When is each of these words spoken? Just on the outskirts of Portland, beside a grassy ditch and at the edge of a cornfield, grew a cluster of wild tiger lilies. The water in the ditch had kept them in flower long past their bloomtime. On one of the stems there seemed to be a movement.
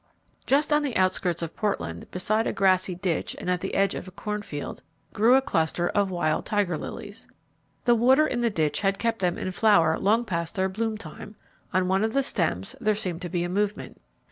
Just 0.47 0.73
on 0.73 0.81
the 0.81 0.97
outskirts 0.97 1.43
of 1.43 1.55
Portland, 1.55 2.09
beside 2.09 2.47
a 2.47 2.53
grassy 2.53 2.95
ditch 2.95 3.35
and 3.39 3.51
at 3.51 3.61
the 3.61 3.75
edge 3.75 3.93
of 3.93 4.07
a 4.07 4.09
cornfield, 4.09 4.81
grew 5.13 5.35
a 5.35 5.43
cluster 5.43 5.89
of 5.89 6.09
wild 6.09 6.43
tiger 6.43 6.75
lilies. 6.75 7.27
The 7.83 7.93
water 7.93 8.25
in 8.25 8.39
the 8.41 8.49
ditch 8.49 8.81
had 8.81 8.97
kept 8.97 9.19
them 9.19 9.37
in 9.37 9.51
flower 9.51 9.99
long 9.99 10.25
past 10.25 10.55
their 10.55 10.69
bloomtime. 10.71 11.35
On 11.71 11.87
one 11.87 12.03
of 12.03 12.13
the 12.13 12.23
stems 12.23 12.75
there 12.81 12.95
seemed 12.95 13.21
to 13.21 13.29
be 13.29 13.43
a 13.43 13.47
movement. 13.49 14.01